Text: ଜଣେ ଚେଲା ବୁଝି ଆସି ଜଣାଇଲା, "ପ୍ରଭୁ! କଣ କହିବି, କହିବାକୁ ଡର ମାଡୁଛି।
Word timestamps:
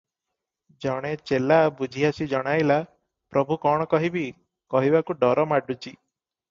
ଜଣେ 0.85 1.11
ଚେଲା 1.31 1.57
ବୁଝି 1.81 2.05
ଆସି 2.09 2.27
ଜଣାଇଲା, 2.33 2.79
"ପ୍ରଭୁ! 3.37 3.59
କଣ 3.67 3.89
କହିବି, 3.95 4.27
କହିବାକୁ 4.77 5.21
ଡର 5.25 5.49
ମାଡୁଛି। 5.55 5.97